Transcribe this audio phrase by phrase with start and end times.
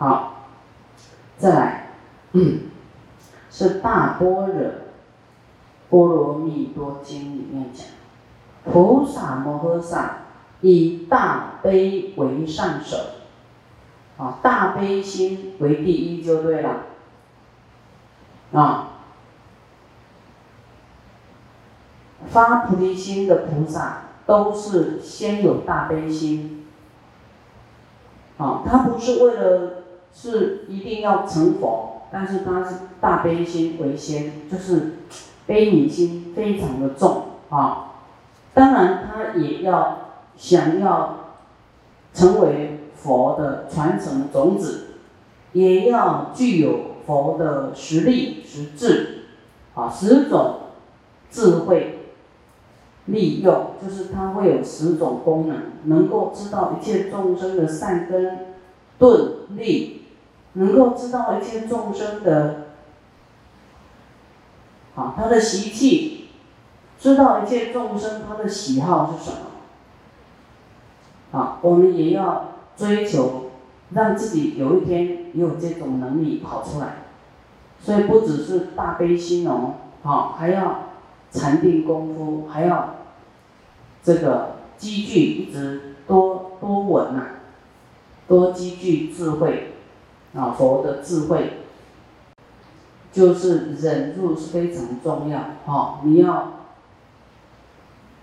[0.00, 0.46] 好，
[1.36, 1.90] 再来，
[3.50, 4.70] 是大般若
[5.90, 7.86] 波罗蜜多经里面讲，
[8.64, 10.20] 菩萨摩诃萨
[10.62, 12.96] 以大悲为上首，
[14.16, 16.76] 啊，大悲心为第一就对了，
[18.54, 18.86] 啊。
[22.30, 26.66] 发菩提心的菩萨都是先有大悲心，
[28.38, 29.79] 啊，他不是为了
[30.14, 34.98] 是一定要成佛，但是他是大悲心为先，就是
[35.46, 37.92] 悲悯心非常的重啊。
[38.52, 39.98] 当然，他也要
[40.36, 41.16] 想要
[42.12, 44.88] 成为佛的传承种子，
[45.52, 49.24] 也要具有佛的实力实质，
[49.74, 50.56] 啊，十种
[51.30, 51.96] 智慧。
[53.06, 58.54] 利用就是它会有十种功能，能够知道一切众生的善根
[58.98, 59.99] 顿利，
[60.54, 62.66] 能够知道一切众生的，
[64.94, 66.28] 啊，他的习气，
[66.98, 69.30] 知道一切众生他的喜好是什
[71.32, 73.50] 么，啊，我们也要追求，
[73.90, 77.04] 让自己有一天也有这种能力跑出来，
[77.80, 80.84] 所以不只是大悲心哦，好，还要
[81.30, 82.94] 禅定功夫，还要。
[84.02, 87.22] 这个积聚一直多多稳呐，
[88.26, 89.69] 多积聚智慧，
[90.34, 91.58] 啊，佛的智慧，
[93.12, 96.52] 就是忍辱是非常重要，哈，你要，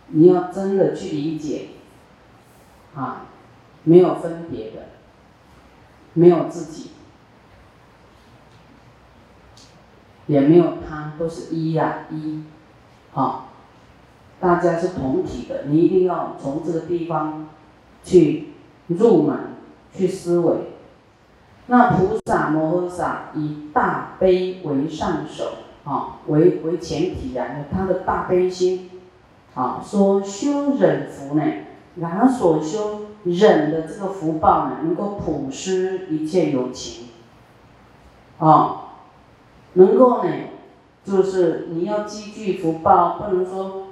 [0.08, 1.70] 你要真的去理解，
[2.96, 3.26] 啊，
[3.84, 4.88] 没有分别的，
[6.14, 6.92] 没有自己，
[10.28, 12.44] 也没有他，都是一呀一，
[13.12, 13.44] 好。
[14.40, 17.48] 大家是同体的，你一定要从这个地方
[18.04, 18.50] 去
[18.86, 19.36] 入门，
[19.92, 20.77] 去思维。
[21.68, 25.52] 那菩萨摩诃萨以大悲为上首，
[25.84, 28.90] 啊，为为前提啊，他的大悲心，
[29.54, 31.44] 啊，说修忍福呢，
[31.98, 37.08] 然后所修忍的这个福报呢，能够普施一切有情，
[38.40, 38.94] 啊，
[39.74, 40.32] 能够呢，
[41.04, 43.84] 就是你要积聚福报，不能说。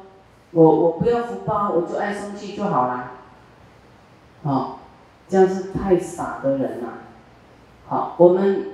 [0.52, 3.12] 我我不要福报，我就爱生气就好了，
[4.46, 4.78] 啊，
[5.28, 6.94] 这样是太傻的人了。
[7.88, 8.66] 好，我们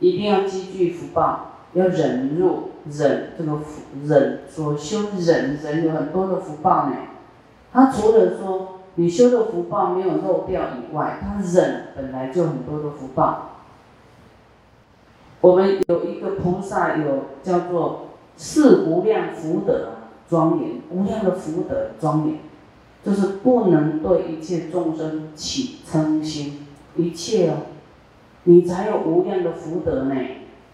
[0.00, 6.96] 一定要积聚福报，要忍辱忍这个福忍所修忍忍有很多的福报呢。
[7.72, 13.50] 他除了说你修的福报没有漏掉以外，他忍本来就很多的福报。
[15.40, 19.90] 我们有一个菩萨有叫做四无量福德。
[20.30, 22.40] 庄严无量的福德，庄严，
[23.02, 27.54] 就是不能对一切众生起嗔心，一切哦，
[28.48, 30.14] 你才有无量的福德呢，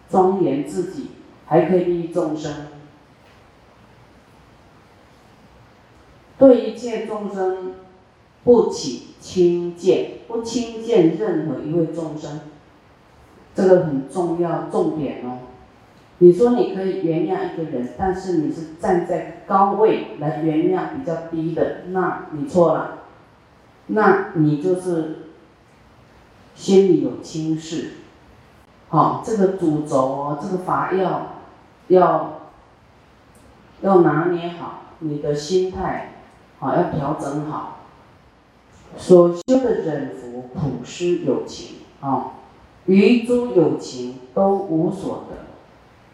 [0.09, 1.09] 庄严自己，
[1.45, 2.69] 还可以利益众生，
[6.39, 7.75] 对一切众生
[8.45, 12.43] 不起轻贱，不轻贱任何一位众生，
[13.57, 15.39] 这个很重要，重点哦。
[16.19, 22.99] 你说你可以原谅一个人，但是你是站在高位来原谅比较低的，那你错了，
[23.89, 25.24] 那你就是
[26.55, 27.93] 心里有轻视，
[28.89, 31.33] 好，这个主轴哦，这个法要
[31.89, 32.41] 要
[33.81, 36.13] 要拿捏好你的心态，
[36.59, 37.81] 好要调整好，
[38.97, 42.35] 所修的忍福普施有情啊，
[42.87, 45.45] 于诸有情都无所得。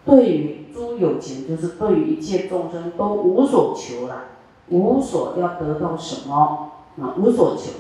[0.03, 4.25] 对于诸有情，就是对于一切众生都无所求了，
[4.71, 7.15] 无所要得到什么啊？
[7.19, 7.71] 无所求，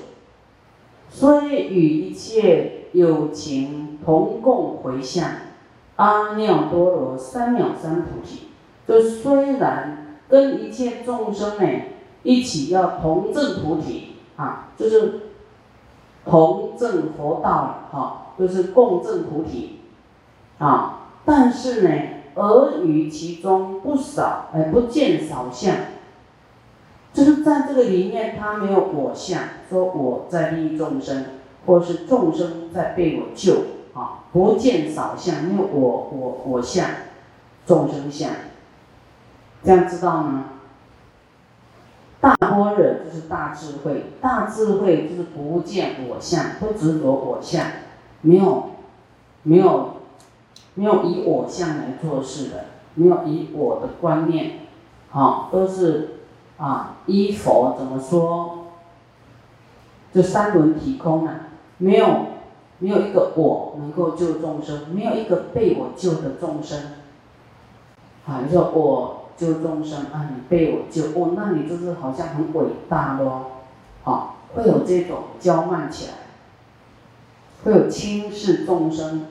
[1.10, 5.28] 虽与一切有情同共回向
[5.96, 8.48] 阿耨多罗三藐三菩提。
[8.86, 11.82] 就虽然跟一切众生呢
[12.22, 15.20] 一起要同证菩提啊，就是
[16.24, 19.80] 同证佛道哈，就是共证菩提
[20.58, 21.90] 啊，但是呢。
[22.32, 25.74] 而于其中不少，哎，不见少相，
[27.12, 31.24] 就是在这个里面，他没有我相，说我在利益众生，
[31.66, 33.54] 或是众生在被我救，
[33.94, 36.86] 啊，不见少相，没有我我我相，
[37.66, 38.30] 众生相，
[39.62, 40.44] 这样知道吗？
[42.20, 47.64] 大般若就是大智慧，大智慧就是不见我相，不执着我相，
[48.20, 48.70] 没有，
[49.42, 49.90] 没有。
[50.74, 54.60] 没有以我相来做事的，没有以我的观念，
[55.10, 56.19] 好，都是
[56.60, 58.58] 啊依佛怎么说？
[60.12, 61.34] 就三轮体空啊，
[61.78, 62.26] 没有
[62.80, 66.78] 没有一个我能够救众生，没有一个被我救的众生。
[68.26, 73.52] 啊，你说我救众生啊，你被我救，哦，那你就是好像很伟大咯，
[74.02, 76.12] 好，会有这种骄慢起来，
[77.64, 79.28] 会有轻视众生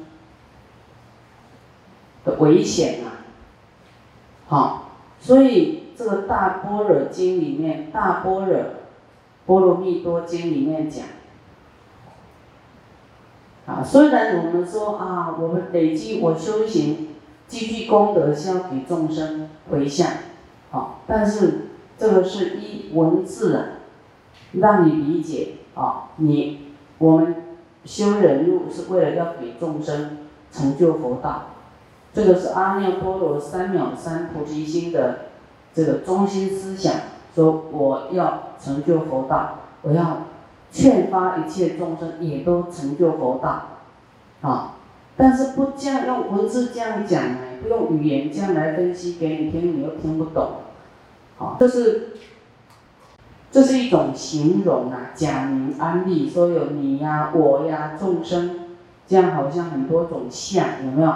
[2.24, 3.20] 的危险啊，
[4.48, 4.90] 好，
[5.20, 8.58] 所以这个大般若经里面，大般若
[9.46, 11.04] 波罗蜜多经里面讲。
[13.66, 17.10] 啊，虽然我们说啊，我们累积我修行，
[17.50, 20.08] 积聚功德是要给众生回向，
[20.72, 21.68] 好，但是
[21.98, 23.66] 这个是一文字啊，
[24.54, 27.36] 让你理解啊，你我们
[27.84, 30.20] 修人路是为了要给众生
[30.50, 31.48] 成就佛道，
[32.14, 35.26] 这个是阿耨多罗三藐三菩提心的
[35.80, 36.94] 这个中心思想，
[37.34, 40.18] 说我要成就佛道，我要。
[40.72, 43.70] 劝发一切众生也都成就佛道，
[44.42, 44.76] 啊！
[45.18, 50.48] 但是不这样用文字这样讲呢，不用语言这样来分析给你听，你又听不懂，
[51.40, 52.10] 好，这是
[53.52, 58.70] 这是一种形容啊，假名安利，说有你呀、我呀、众生，
[59.08, 61.12] 这样好像很多种相，有没有？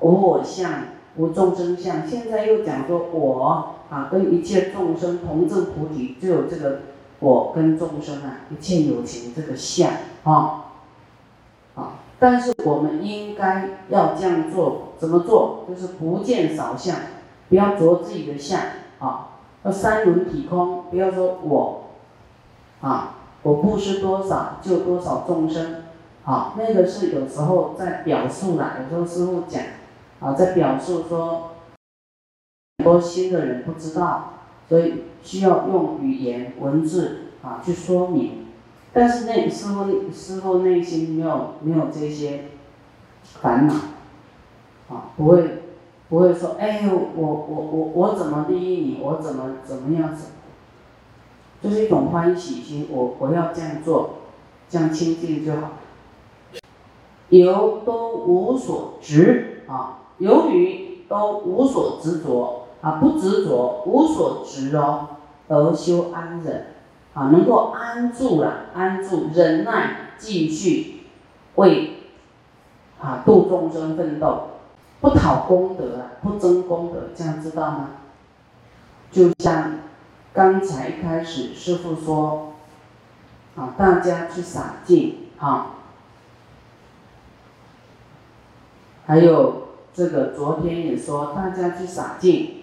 [0.00, 0.70] 无我相、
[1.16, 6.80] 无众生相，现在又讲说我啊，跟一切众生同证菩提，就有这个。
[7.20, 9.88] 我跟众生啊，一切有情这个相
[10.24, 10.72] 啊，
[11.76, 15.64] 啊，但是我们应该要这样做，怎么做？
[15.68, 16.96] 就是不见少相，
[17.48, 18.60] 不要着自己的相
[18.98, 19.28] 啊，
[19.62, 21.84] 要三轮体空，不要说我
[22.80, 25.84] 啊，我布施多少就多少众生
[26.24, 29.62] 啊，那个是有时候在表述啦，有时候师傅讲
[30.18, 31.51] 啊，在表述说，
[32.82, 34.28] 多新的人不知道。
[34.68, 38.46] 所以需要用语言文字啊去说明，
[38.90, 42.44] 但是内师傅师傅内心没有没有这些
[43.22, 43.74] 烦恼
[44.88, 45.62] 啊，不会
[46.08, 50.28] 不会说哎我我我我怎么利益你，我怎么怎么样子，
[51.62, 54.20] 就是一种欢喜心，我我要这样做，
[54.70, 55.72] 这样清净就好。
[57.28, 62.60] 由都无所执啊，由于都无所执着。
[62.82, 65.06] 啊，不执着，无所执哦，
[65.46, 66.66] 而修安忍，
[67.14, 71.04] 啊，能够安住了，安住，忍耐，继续
[71.54, 71.98] 为
[73.00, 74.48] 啊度众生奋斗，
[75.00, 77.90] 不讨功德啊，不争功德，这样知道吗？
[79.12, 79.74] 就像
[80.32, 82.54] 刚才一开始师傅说，
[83.54, 85.66] 啊，大家去洒净，啊，
[89.06, 92.61] 还有这个昨天也说，大家去洒净。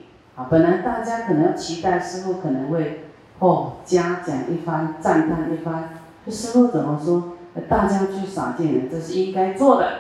[0.50, 3.06] 本来大家可能期待师傅可能会
[3.40, 5.90] 哦嘉奖一番，赞叹一番。
[6.26, 7.34] 这师傅怎么说？
[7.68, 10.00] 大家去洒净，这是应该做的。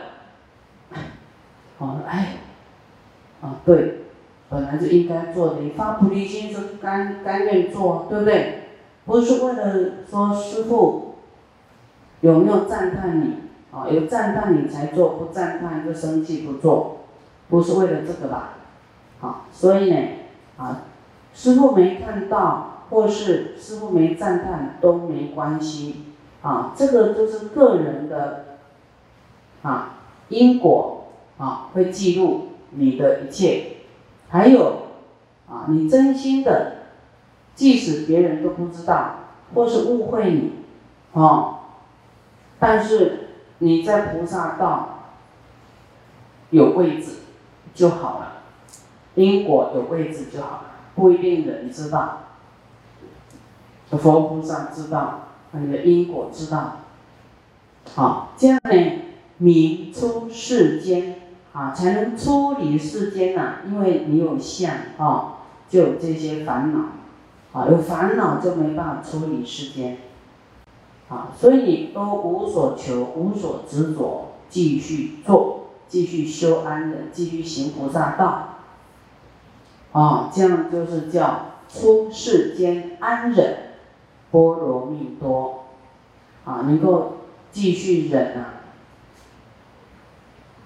[1.79, 2.35] 哦，哎，
[3.41, 4.01] 啊对，
[4.49, 5.61] 本来就应该做的。
[5.61, 8.63] 你发菩提心是甘甘愿做，对不对？
[9.05, 11.15] 不是为了说师傅
[12.21, 13.35] 有没有赞叹你
[13.71, 13.89] 啊？
[13.89, 16.99] 有赞叹你才做，不赞叹就生气不做，
[17.49, 18.53] 不是为了这个吧？
[19.19, 20.18] 好，所以呢。
[20.59, 20.81] 啊，
[21.33, 26.03] 师傅没看到，或是师傅没赞叹都没关系，
[26.41, 28.57] 啊，这个就是个人的，
[29.61, 29.95] 啊，
[30.27, 31.05] 因果
[31.37, 33.77] 啊会记录你的一切，
[34.27, 34.87] 还有
[35.49, 36.73] 啊，你真心的，
[37.55, 39.15] 即使别人都不知道，
[39.55, 40.51] 或是误会你，
[41.13, 41.59] 啊，
[42.59, 45.05] 但是你在菩萨道
[46.49, 47.13] 有位置
[47.73, 48.33] 就好了。
[49.15, 52.19] 因果有位置就好，不一定人知道。
[53.91, 56.77] 佛菩萨知道，你的因果知道。
[57.95, 59.01] 好，这样呢，
[59.37, 61.15] 明出世间
[61.53, 63.55] 啊，才能出离世间呐。
[63.65, 69.97] 因为你有相啊，就有这些烦恼啊，有烦恼就没办法出离世间。
[71.09, 78.58] 啊，所以你都无所求，无所执着，继续做，继续修安忍，继续行菩萨道。
[79.91, 83.57] 啊，这样就是叫出世间安忍，
[84.29, 85.65] 波罗蜜多，
[86.45, 87.17] 啊，能够
[87.51, 88.53] 继续忍啊，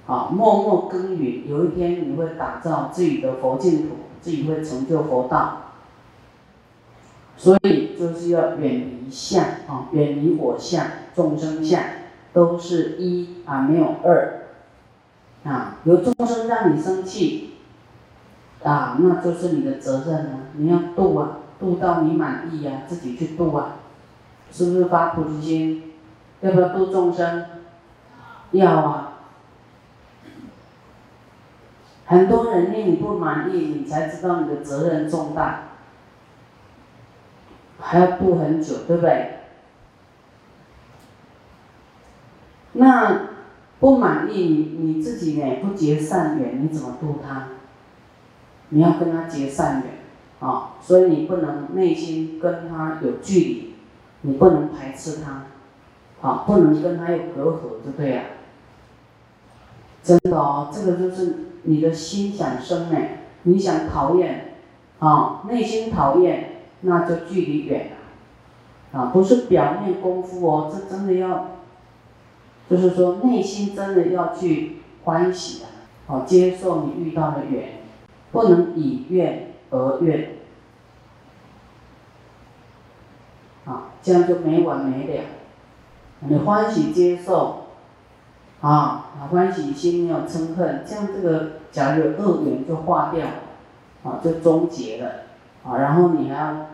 [0.07, 5.59] 啊，默默耕耘，有一天你会打造自己的佛净土，自己会成就佛道。
[7.35, 11.81] 所以就是要远离相啊，远离我相、众生相，
[12.33, 14.47] 都是一啊，没有二，
[15.43, 17.52] 啊，有众生让你生气。
[18.63, 23.75] 啊，那就是你的责任了，你要度啊，度到你满意呀，自己去度啊，
[24.51, 25.93] 是不是发菩提心？
[26.41, 27.45] 要不要度众生？
[28.51, 29.09] 要啊。
[32.05, 35.63] 很多人令你不满意，你才知道你的责任重大，
[37.79, 39.39] 还要度很久，对不对？
[42.73, 43.21] 那
[43.79, 45.57] 不满意你你自己呢？
[45.61, 47.47] 不结善缘，你怎么度他？
[48.73, 49.93] 你要跟他结善缘，
[50.39, 53.73] 啊，所以你不能内心跟他有距离，
[54.21, 55.45] 你不能排斥他，
[56.27, 58.23] 啊，不能跟他有隔阂，就对呀。
[60.01, 62.97] 真的哦，这个就是你的心想生呢，
[63.43, 64.55] 你想讨厌，
[64.97, 71.51] 啊，内心讨厌，那就距离远了，啊，不是表面功夫哦，这真的要，
[72.69, 75.67] 就是说内心真的要去欢喜的，
[76.07, 77.82] 哦，接受你遇到的缘，
[78.33, 80.31] 不能以怨而怨，
[83.65, 85.23] 啊，这样就没完没了，
[86.19, 87.61] 你欢喜接受。
[88.59, 93.27] 啊，欢喜心没有嗔恨，这样这个假如恶缘就化掉，
[94.05, 95.25] 啊，就终结了，
[95.65, 96.67] 啊，然后你还要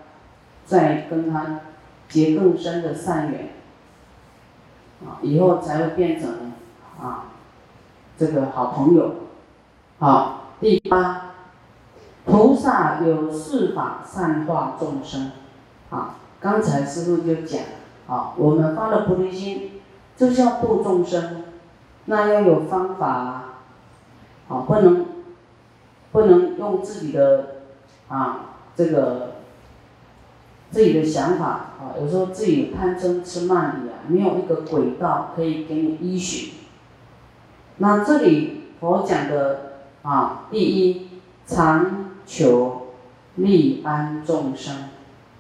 [0.66, 1.62] 再跟他
[2.08, 3.50] 结更深的善缘，
[5.04, 6.54] 啊，以后才会变成
[7.02, 7.32] 啊
[8.20, 9.16] 这个好朋友，
[9.98, 11.29] 好，第八，
[12.26, 15.32] 菩萨有四法善化众生，
[15.90, 17.62] 啊，刚才师傅就讲，
[18.08, 19.82] 啊，我们发了菩提心，
[20.16, 21.44] 就是要度众生。
[22.06, 23.44] 那要有方法
[24.48, 25.06] 啊，不能，
[26.12, 27.58] 不能用自己的
[28.08, 29.36] 啊这个
[30.72, 31.46] 自己的想法
[31.80, 36.56] 啊，有时候自己贪嗔痴慢疑啊，没有一个轨道可以给你依循。
[37.78, 41.10] 那这里佛讲的啊，第一，
[41.46, 42.90] 常求
[43.38, 44.76] 利安众生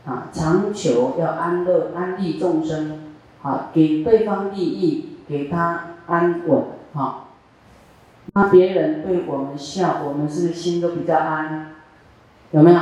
[0.08, 5.86] 啊，常求要安乐安利众生啊，给对方利益，给他。
[6.10, 6.64] 安稳，
[6.96, 7.28] 哈，
[8.34, 11.76] 那别人对我们笑，我们是不是心都比较安？
[12.50, 12.80] 有没有？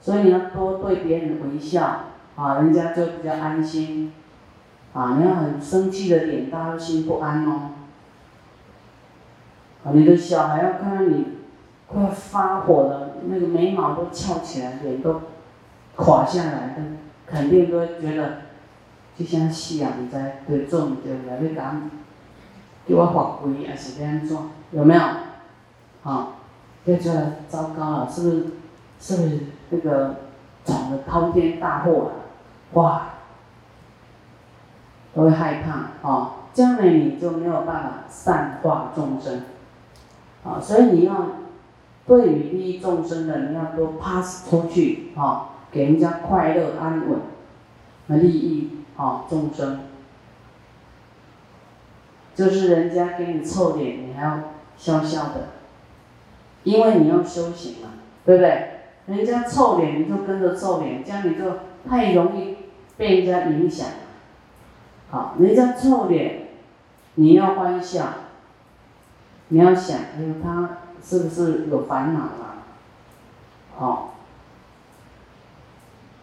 [0.00, 2.02] 所以你要多对别人微笑，
[2.36, 4.12] 啊，人家就比较安心。
[4.92, 7.72] 啊，你要很生气的脸，大家心不安哦。
[9.82, 11.24] 啊，你的小孩要看到你
[11.88, 15.22] 快发火了，那个眉毛都翘起来，脸都
[15.96, 16.82] 垮下来，的，
[17.26, 18.38] 肯定都觉得
[19.16, 21.48] 就像夕阳在对种，对不对？
[21.48, 21.90] 你讲。
[22.86, 24.46] 给我发规还是这样做？
[24.70, 25.00] 有没有？
[26.02, 26.36] 好，
[26.86, 28.46] 就觉得糟糕了，是不是？
[28.98, 30.16] 是不是那个
[30.64, 32.12] 闯了滔天大祸了？
[32.72, 33.10] 哇，
[35.14, 36.32] 都会害怕啊！
[36.54, 39.42] 这样呢，你就没有办法善化众生
[40.42, 40.58] 啊。
[40.58, 41.14] 所以你要
[42.08, 47.20] 对于利益众生的，你要多 pass 出去啊，给人家快乐安稳，
[48.06, 49.80] 来利益啊众生。
[52.34, 54.40] 就是人家给你臭脸，你还要
[54.76, 55.48] 笑笑的，
[56.62, 57.90] 因为你要修行嘛，
[58.24, 58.70] 对不对？
[59.06, 62.56] 人家臭脸，你就跟着臭脸，这样你就太容易
[62.96, 63.94] 被人家影响了。
[65.10, 66.48] 好，人家臭脸，
[67.16, 68.04] 你要欢笑，
[69.48, 72.64] 你要想，哎呦，他是不是有烦恼啊？
[73.76, 74.14] 好，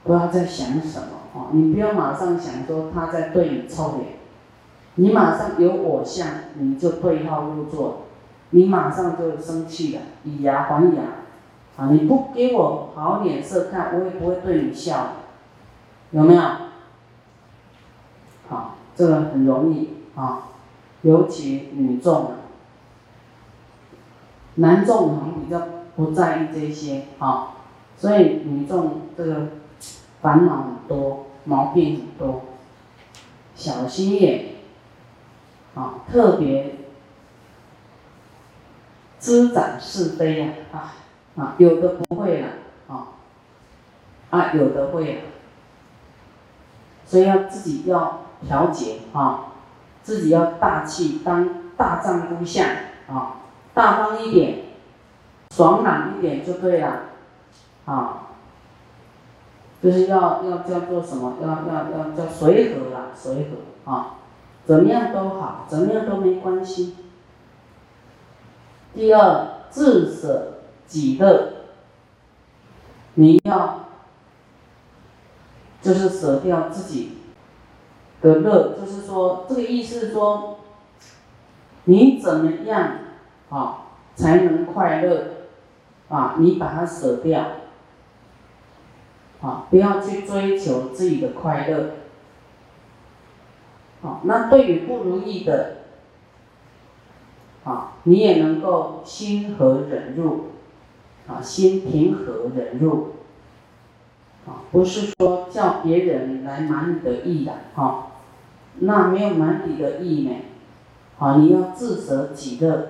[0.03, 4.15] 不要在想什么哦，你不要马上想说他在对你臭脸。
[4.97, 6.27] 你马上有我相，
[6.57, 8.03] 你就对号入座，
[8.51, 11.03] 你马上就生气了，以牙还牙，
[11.75, 11.89] 啊！
[11.91, 15.07] 你不给我好脸色看，我也不会对你笑，
[16.11, 16.41] 有没有？
[18.47, 20.43] 好，这个很容易啊，
[21.01, 22.31] 尤其女众，
[24.55, 25.61] 男众可能比较
[25.95, 27.53] 不在意这些啊，
[27.97, 29.47] 所以女众这个
[30.21, 32.41] 烦恼很多，毛病很多，
[33.55, 34.45] 小心眼。
[35.75, 36.77] 啊，特别
[39.19, 40.93] 滋长是非呀，啊
[41.35, 42.47] 啊，有的不会了，
[42.87, 43.07] 啊
[44.29, 45.21] 啊，有的会了，
[47.05, 49.47] 所以要自己要调节啊，
[50.01, 52.65] 自己要大气，当大丈夫相
[53.09, 53.41] 啊，
[53.75, 54.63] 大方一点，
[55.51, 57.01] 爽朗一点就对了，
[57.85, 58.29] 啊，
[59.83, 61.33] 就是要要叫做什么？
[61.41, 64.15] 要要要叫随和了，随和啊。
[64.65, 66.95] 怎么样都好，怎么样都没关系。
[68.95, 71.51] 第二，自舍己乐，
[73.13, 73.81] 你要
[75.81, 77.17] 就是舍掉自己
[78.21, 80.57] 的乐，就是说这个意思是说，
[81.83, 82.91] 你怎么样
[83.49, 85.25] 啊才能快乐
[86.09, 86.35] 啊？
[86.39, 87.45] 你把它舍掉
[89.41, 91.91] 啊，不要去追求自己的快乐。
[94.23, 95.77] 那对于不如意的，
[97.63, 100.51] 啊，你也能够心和忍入，
[101.27, 103.13] 啊，心平和忍入，
[104.45, 108.07] 啊，不是说叫别人来满你的意的，哈，
[108.79, 110.35] 那没有满你的意呢，
[111.17, 112.89] 啊，你要自舍己乐，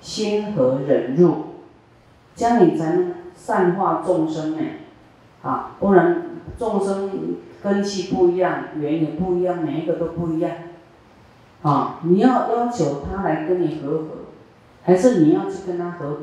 [0.00, 1.34] 心和忍入，
[2.34, 4.62] 这样你才能善化众生呢，
[5.42, 6.22] 啊，不然
[6.58, 10.50] 众生根气不一样，缘也不一样，每一个都不一样。
[11.62, 14.06] 啊，你要要求他来跟你和合，
[14.82, 16.18] 还是你要去跟他和合？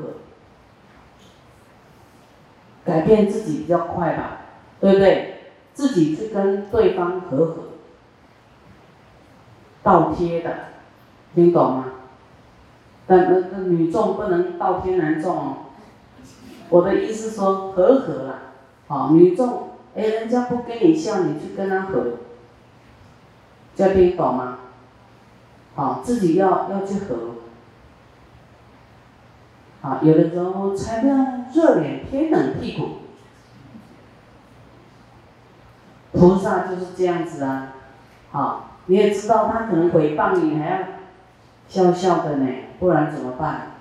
[2.84, 4.38] 改变自己比较快吧，
[4.80, 5.34] 对不对？
[5.74, 7.54] 自己去跟对方和合，
[9.84, 10.52] 倒贴的，
[11.36, 11.84] 听懂吗？
[13.08, 15.56] 但那那女众不能倒贴男众。
[16.68, 18.38] 我的意思说和合了，
[18.88, 22.18] 啊，女众，哎，人家不跟你笑，你去跟他和，
[23.74, 24.58] 这听懂吗？
[25.74, 27.16] 好，自己要要去和，
[29.80, 31.16] 啊，有的时候才不要
[31.54, 32.98] 热脸贴冷屁股，
[36.12, 37.72] 菩萨就是这样子啊，
[38.32, 40.78] 啊，你也知道他可能诽谤你，还要
[41.68, 42.46] 笑笑的呢，
[42.80, 43.72] 不然怎么办？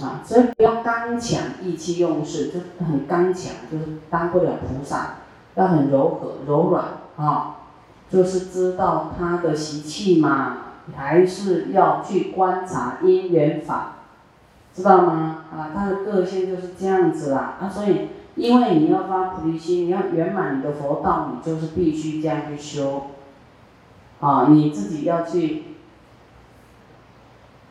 [0.00, 5.16] 啊，所以不要刚强，意气用事，就很刚强，就是当不了菩萨，
[5.54, 6.84] 要很柔和、柔软
[7.16, 7.56] 啊。
[8.10, 10.58] 就是知道他的习气嘛，
[10.94, 13.96] 还是要去观察因缘法，
[14.74, 15.44] 知道吗？
[15.52, 17.56] 啊，他的个性就是这样子啦。
[17.60, 23.06] 啊，所以因为你要发菩提心，你要圆满你的佛道，你就是必须这样去修。
[24.20, 25.64] 啊，你自己要去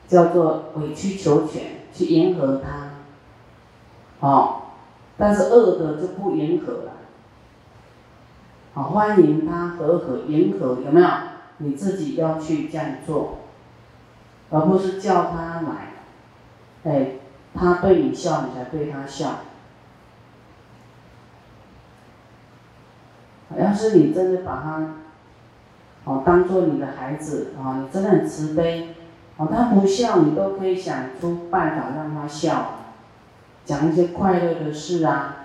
[0.08, 2.92] 叫做委曲求全，去迎合他。
[4.20, 4.62] 哦，
[5.18, 6.92] 但是恶的就不迎合了。
[8.74, 11.08] 好，欢迎他和和迎合，有没有？
[11.58, 13.38] 你自己要去这样做，
[14.50, 15.94] 而不是叫他来，
[16.84, 17.12] 哎，
[17.54, 19.40] 他对你笑，你才对他笑。
[23.56, 24.96] 要是你真的把他，
[26.06, 28.96] 哦，当做你的孩子，啊，你真的很慈悲，
[29.52, 32.80] 他不笑，你都可以想出办法让他笑，
[33.66, 35.38] 讲一些快乐的事啊，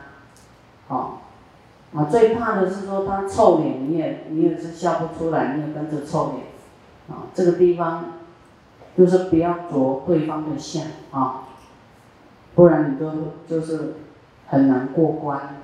[0.89, 1.23] 好。
[1.95, 6.45] 啊，最怕的是说他臭脸，你也你也是笑不出来，你也跟着臭脸，
[7.09, 8.05] 啊，这个地方
[8.95, 10.83] 就是不要着对方的相
[11.13, 11.45] 啊，
[12.55, 13.11] 不然你就
[13.49, 13.95] 就是
[14.49, 15.63] 很难过关。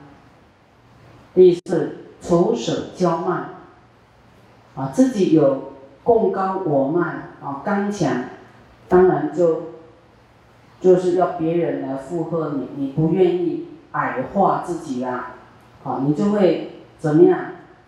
[1.35, 3.51] 第四，除舍骄慢，
[4.77, 5.74] 啊，自己有
[6.05, 8.25] 共高我慢啊，刚强，
[8.89, 9.63] 当然就
[10.81, 15.35] 就是要别人来附和你，你不愿意矮化自己啊。
[15.83, 17.39] 好，你就会怎么样？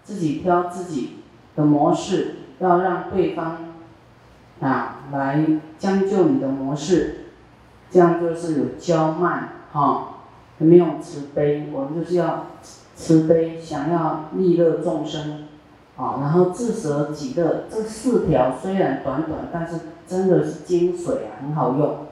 [0.03, 1.19] 自己挑自己
[1.57, 3.57] 的模式，要让对方
[4.61, 5.45] 啊来
[5.79, 7.27] 将就你的模式，
[7.91, 10.19] 这样就是有骄慢哈，
[10.59, 11.71] 没有慈悲。
[11.73, 12.47] 我们就是要
[12.95, 15.46] 慈悲，想要利乐众生，
[15.97, 17.65] 啊，然后自舍己乐。
[17.71, 22.07] 这四条虽然短短，但是真的是精髓啊，很好用。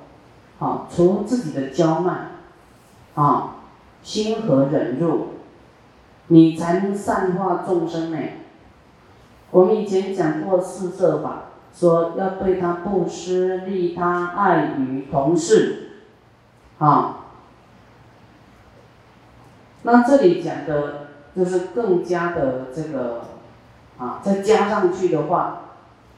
[0.59, 2.31] 好，除自己的骄慢，
[3.15, 3.57] 啊，
[4.03, 5.29] 心和忍辱。
[6.29, 8.19] 你才能善化众生呢。
[9.51, 11.43] 我们以前讲过四摄法，
[11.75, 15.91] 说要对他布施、利他、爱与同事，
[16.79, 17.27] 啊。
[19.83, 23.21] 那这里讲的就是更加的这个，
[24.05, 25.63] 啊，再加上去的话，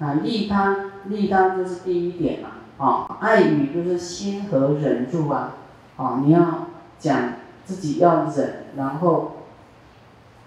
[0.00, 2.48] 啊，利他，利他就是第一点嘛，
[2.84, 5.54] 啊，爱语就是心和忍住啊，
[5.96, 6.66] 啊，你要
[6.98, 9.32] 讲自己要忍，然后。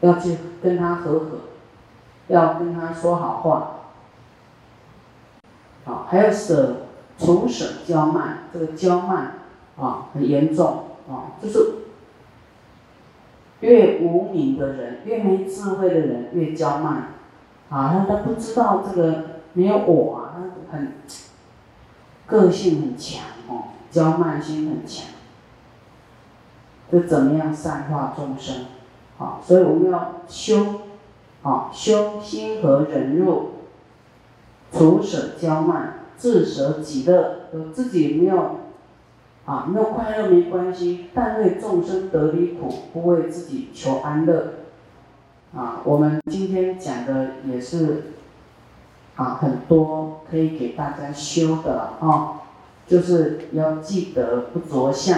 [0.02, 1.26] 要去跟他和和，
[2.30, 3.72] 要跟他说好话，
[5.84, 6.84] 好，还要舍
[7.18, 9.34] 除舍骄慢，这个骄慢
[9.78, 11.60] 啊很严重啊，就是
[13.60, 17.16] 越无名的人，越没智慧的人越骄慢，
[17.70, 20.36] 啊，他他不知道这个没有我啊，
[20.72, 20.94] 他很
[22.26, 25.08] 个性很强哦，骄慢心很强，
[26.92, 28.66] 就怎么样善化众生？
[29.18, 30.82] 啊，所以我们要修，
[31.44, 33.52] 啊，修心和忍辱，
[34.72, 37.36] 除舍骄慢，自舍己乐。
[37.74, 38.60] 自己没有，
[39.46, 44.59] 啊，没有快乐没关系，但为众生得离苦，不为自己求安乐。
[45.56, 48.14] 啊，我们今天讲的也是，
[49.16, 52.42] 啊，很多可以给大家修的啊，
[52.86, 55.18] 就是要记得不着相。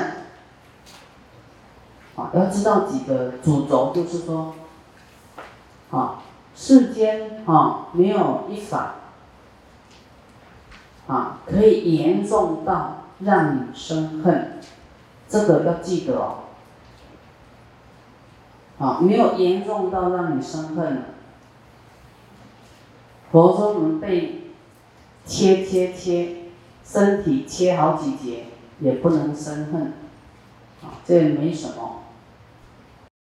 [2.15, 4.53] 啊，要知道几个主轴，就是说，
[5.89, 6.21] 啊，
[6.55, 8.95] 世间啊没有一法，
[11.07, 14.59] 啊，可以严重到让你生恨，
[15.27, 16.35] 这个要记得哦。
[18.81, 21.03] 啊，没有严重到让你生恨。
[23.31, 24.41] 佛说我们被
[25.23, 26.35] 切切切，
[26.83, 28.45] 身体切好几节，
[28.79, 29.93] 也不能生恨，
[30.81, 32.00] 啊，这也没什么。